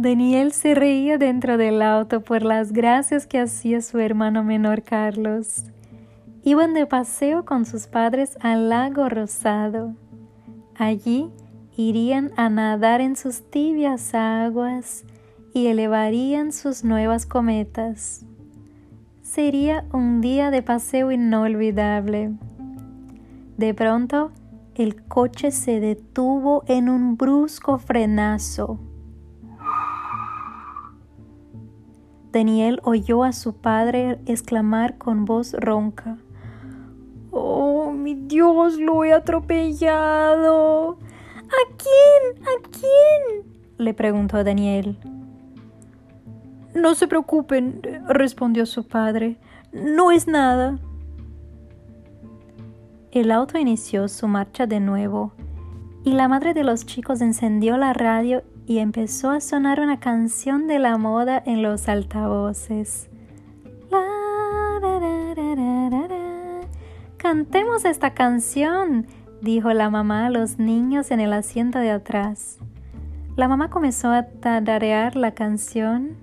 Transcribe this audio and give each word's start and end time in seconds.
Daniel 0.00 0.52
se 0.52 0.74
reía 0.74 1.18
dentro 1.18 1.58
del 1.58 1.82
auto 1.82 2.22
por 2.22 2.42
las 2.42 2.72
gracias 2.72 3.26
que 3.26 3.38
hacía 3.38 3.82
su 3.82 3.98
hermano 3.98 4.42
menor 4.42 4.82
Carlos. 4.82 5.64
Iban 6.42 6.72
de 6.72 6.86
paseo 6.86 7.44
con 7.44 7.66
sus 7.66 7.86
padres 7.86 8.38
al 8.40 8.70
lago 8.70 9.10
Rosado. 9.10 9.94
Allí 10.74 11.28
irían 11.76 12.30
a 12.36 12.48
nadar 12.48 13.02
en 13.02 13.14
sus 13.14 13.42
tibias 13.50 14.14
aguas 14.14 15.04
y 15.52 15.66
elevarían 15.66 16.52
sus 16.52 16.82
nuevas 16.82 17.26
cometas. 17.26 18.24
Sería 19.20 19.84
un 19.92 20.22
día 20.22 20.50
de 20.50 20.62
paseo 20.62 21.12
inolvidable. 21.12 22.32
De 23.58 23.74
pronto, 23.74 24.32
el 24.76 25.02
coche 25.02 25.50
se 25.50 25.78
detuvo 25.78 26.64
en 26.68 26.88
un 26.88 27.18
brusco 27.18 27.76
frenazo. 27.76 28.80
Daniel 32.32 32.80
oyó 32.84 33.24
a 33.24 33.32
su 33.32 33.54
padre 33.54 34.20
exclamar 34.26 34.98
con 34.98 35.24
voz 35.24 35.54
ronca. 35.54 36.18
¡Oh, 37.32 37.92
mi 37.92 38.14
Dios, 38.14 38.78
lo 38.78 39.04
he 39.04 39.12
atropellado! 39.12 40.92
¿A 40.92 41.76
quién? 41.76 42.44
¿A 42.44 42.68
quién? 42.70 43.50
le 43.78 43.94
preguntó 43.94 44.44
Daniel. 44.44 44.98
No 46.74 46.94
se 46.94 47.08
preocupen, 47.08 47.82
respondió 48.06 48.64
su 48.66 48.86
padre. 48.86 49.38
No 49.72 50.12
es 50.12 50.28
nada. 50.28 50.78
El 53.10 53.32
auto 53.32 53.58
inició 53.58 54.06
su 54.06 54.28
marcha 54.28 54.66
de 54.66 54.78
nuevo 54.78 55.32
y 56.04 56.12
la 56.12 56.28
madre 56.28 56.54
de 56.54 56.62
los 56.62 56.86
chicos 56.86 57.20
encendió 57.20 57.76
la 57.76 57.92
radio 57.92 58.44
y 58.70 58.78
empezó 58.78 59.30
a 59.30 59.40
sonar 59.40 59.80
una 59.80 59.98
canción 59.98 60.68
de 60.68 60.78
la 60.78 60.96
moda 60.96 61.42
en 61.44 61.60
los 61.60 61.88
altavoces. 61.88 63.10
Cantemos 67.16 67.84
esta 67.84 68.14
canción, 68.14 69.08
dijo 69.42 69.72
la 69.72 69.90
mamá 69.90 70.26
a 70.26 70.30
los 70.30 70.60
niños 70.60 71.10
en 71.10 71.18
el 71.18 71.32
asiento 71.32 71.80
de 71.80 71.90
atrás. 71.90 72.60
La 73.34 73.48
mamá 73.48 73.70
comenzó 73.70 74.12
a 74.12 74.28
tararear 74.28 75.16
la 75.16 75.32
canción. 75.34 76.16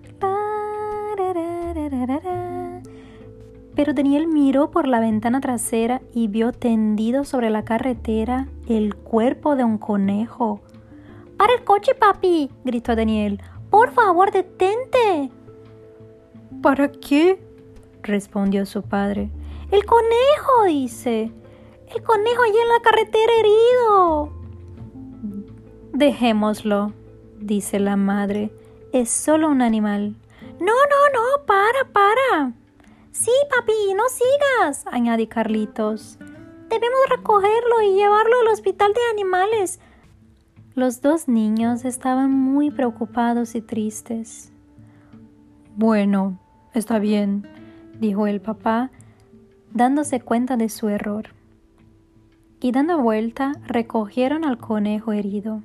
Pero 3.76 3.94
Daniel 3.94 4.28
miró 4.28 4.72
por 4.72 4.88
la 4.88 5.02
ventana 5.02 5.42
trasera 5.42 6.02
y 6.14 6.30
vio 6.30 6.54
tendido 6.54 7.26
sobre 7.26 7.50
la 7.50 7.66
carretera 7.66 8.48
el 8.70 8.96
cuerpo 8.96 9.58
de 9.58 9.66
un 9.66 9.78
conejo. 9.78 10.62
¡Para 11.38 11.54
el 11.54 11.64
coche, 11.64 11.94
papi! 11.96 12.50
gritó 12.64 12.96
Daniel. 12.96 13.42
Por 13.70 13.92
favor, 13.92 14.32
detente. 14.32 15.32
¿Para 16.62 16.92
qué? 16.92 17.40
respondió 18.02 18.66
su 18.66 18.82
padre. 18.82 19.30
El 19.72 19.86
conejo, 19.86 20.64
dice. 20.66 21.32
El 21.94 22.04
conejo 22.04 22.44
allí 22.44 22.58
en 22.58 22.70
la 22.70 22.82
carretera 22.82 23.34
herido. 23.40 24.34
Dejémoslo, 25.94 26.94
dice 27.40 27.80
la 27.80 27.96
madre. 27.96 28.52
Es 28.94 29.10
solo 29.10 29.50
un 29.50 29.62
animal. 29.62 30.16
No, 30.60 30.66
no, 30.66 31.14
no, 31.14 31.46
para, 31.46 31.92
para. 31.92 32.54
Sí, 33.12 33.32
papi, 33.50 33.94
no 33.96 34.04
sigas, 34.10 34.86
añadió 34.88 35.28
Carlitos. 35.28 36.18
Debemos 36.70 37.10
recogerlo 37.10 37.82
y 37.84 37.96
llevarlo 37.96 38.40
al 38.42 38.48
hospital 38.50 38.94
de 38.94 39.02
animales. 39.12 39.80
Los 40.78 41.02
dos 41.02 41.28
niños 41.28 41.86
estaban 41.86 42.32
muy 42.32 42.70
preocupados 42.70 43.56
y 43.56 43.62
tristes. 43.62 44.54
Bueno, 45.76 46.38
está 46.72 47.00
bien, 47.00 47.48
dijo 48.00 48.28
el 48.28 48.42
papá, 48.42 48.92
dándose 49.74 50.20
cuenta 50.20 50.56
de 50.56 50.70
su 50.70 50.88
error. 50.90 51.30
Y 52.62 52.74
dando 52.74 53.02
vuelta, 53.02 53.54
recogieron 53.66 54.46
al 54.46 54.60
conejo 54.60 55.14
herido. 55.14 55.64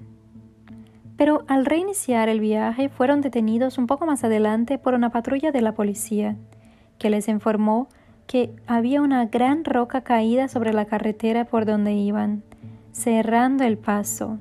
Pero 1.18 1.44
al 1.46 1.66
reiniciar 1.66 2.30
el 2.30 2.40
viaje 2.40 2.88
fueron 2.88 3.20
detenidos 3.20 3.76
un 3.76 3.86
poco 3.86 4.06
más 4.06 4.24
adelante 4.24 4.78
por 4.78 4.94
una 4.94 5.10
patrulla 5.10 5.52
de 5.52 5.60
la 5.60 5.74
policía, 5.74 6.38
que 6.98 7.10
les 7.10 7.28
informó 7.28 7.90
que 8.26 8.56
había 8.66 9.02
una 9.02 9.26
gran 9.26 9.66
roca 9.66 10.00
caída 10.00 10.48
sobre 10.48 10.72
la 10.72 10.86
carretera 10.86 11.44
por 11.44 11.66
donde 11.66 11.92
iban, 11.92 12.44
cerrando 12.92 13.64
el 13.64 13.76
paso. 13.76 14.38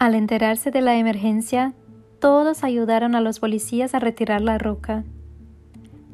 Al 0.00 0.14
enterarse 0.14 0.70
de 0.70 0.80
la 0.80 0.96
emergencia, 0.96 1.74
todos 2.20 2.64
ayudaron 2.64 3.14
a 3.14 3.20
los 3.20 3.38
policías 3.38 3.94
a 3.94 3.98
retirar 3.98 4.40
la 4.40 4.56
roca. 4.56 5.04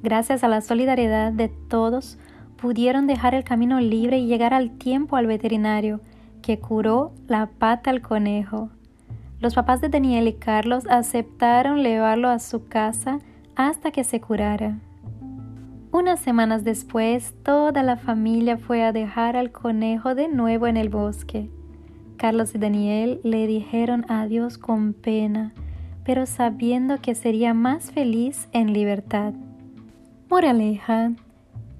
Gracias 0.02 0.42
a 0.42 0.48
la 0.48 0.60
solidaridad 0.60 1.30
de 1.30 1.46
todos, 1.46 2.18
pudieron 2.60 3.06
dejar 3.06 3.36
el 3.36 3.44
camino 3.44 3.78
libre 3.78 4.18
y 4.18 4.26
llegar 4.26 4.54
al 4.54 4.76
tiempo 4.76 5.14
al 5.14 5.28
veterinario, 5.28 6.00
que 6.42 6.58
curó 6.58 7.12
la 7.28 7.46
pata 7.46 7.90
al 7.90 8.02
conejo. 8.02 8.70
Los 9.38 9.54
papás 9.54 9.80
de 9.80 9.88
Daniel 9.88 10.26
y 10.26 10.32
Carlos 10.32 10.84
aceptaron 10.90 11.84
llevarlo 11.84 12.28
a 12.28 12.40
su 12.40 12.66
casa 12.66 13.20
hasta 13.54 13.92
que 13.92 14.02
se 14.02 14.20
curara. 14.20 14.80
Unas 15.92 16.18
semanas 16.18 16.64
después, 16.64 17.36
toda 17.44 17.84
la 17.84 17.96
familia 17.96 18.58
fue 18.58 18.82
a 18.82 18.90
dejar 18.90 19.36
al 19.36 19.52
conejo 19.52 20.16
de 20.16 20.26
nuevo 20.26 20.66
en 20.66 20.76
el 20.76 20.88
bosque. 20.88 21.50
Carlos 22.16 22.54
y 22.54 22.58
Daniel 22.58 23.20
le 23.22 23.46
dijeron 23.46 24.04
adiós 24.08 24.58
con 24.58 24.92
pena, 24.92 25.52
pero 26.04 26.26
sabiendo 26.26 27.00
que 27.00 27.14
sería 27.14 27.54
más 27.54 27.90
feliz 27.90 28.48
en 28.52 28.72
libertad. 28.72 29.34
Moraleja, 30.28 31.12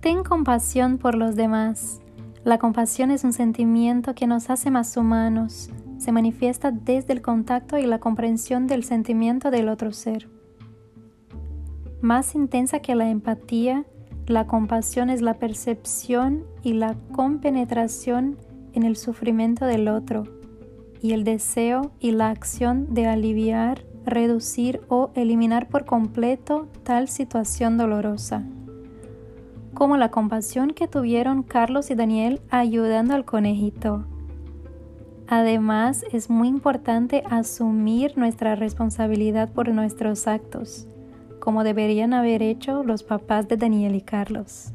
ten 0.00 0.22
compasión 0.22 0.98
por 0.98 1.14
los 1.14 1.36
demás. 1.36 2.00
La 2.44 2.58
compasión 2.58 3.10
es 3.10 3.24
un 3.24 3.32
sentimiento 3.32 4.14
que 4.14 4.26
nos 4.26 4.50
hace 4.50 4.70
más 4.70 4.96
humanos. 4.96 5.70
Se 5.98 6.12
manifiesta 6.12 6.70
desde 6.70 7.12
el 7.12 7.22
contacto 7.22 7.78
y 7.78 7.86
la 7.86 7.98
comprensión 7.98 8.66
del 8.66 8.84
sentimiento 8.84 9.50
del 9.50 9.68
otro 9.68 9.92
ser. 9.92 10.28
Más 12.00 12.34
intensa 12.34 12.80
que 12.80 12.94
la 12.94 13.08
empatía, 13.08 13.84
la 14.26 14.46
compasión 14.46 15.08
es 15.10 15.22
la 15.22 15.34
percepción 15.34 16.44
y 16.62 16.74
la 16.74 16.94
compenetración 17.12 18.36
en 18.76 18.84
el 18.84 18.96
sufrimiento 18.96 19.64
del 19.64 19.88
otro 19.88 20.24
y 21.02 21.12
el 21.12 21.24
deseo 21.24 21.90
y 21.98 22.12
la 22.12 22.30
acción 22.30 22.94
de 22.94 23.06
aliviar, 23.06 23.84
reducir 24.04 24.80
o 24.88 25.10
eliminar 25.14 25.68
por 25.68 25.84
completo 25.84 26.68
tal 26.84 27.08
situación 27.08 27.76
dolorosa 27.76 28.44
como 29.76 29.98
la 29.98 30.10
compasión 30.10 30.70
que 30.70 30.88
tuvieron 30.88 31.42
Carlos 31.42 31.90
y 31.90 31.94
Daniel 31.94 32.40
ayudando 32.48 33.14
al 33.14 33.26
conejito. 33.26 34.06
Además, 35.28 36.02
es 36.12 36.30
muy 36.30 36.48
importante 36.48 37.22
asumir 37.28 38.16
nuestra 38.16 38.54
responsabilidad 38.54 39.52
por 39.52 39.68
nuestros 39.68 40.26
actos, 40.28 40.86
como 41.40 41.62
deberían 41.62 42.14
haber 42.14 42.42
hecho 42.42 42.84
los 42.84 43.02
papás 43.02 43.48
de 43.48 43.58
Daniel 43.58 43.94
y 43.94 44.00
Carlos. 44.00 44.72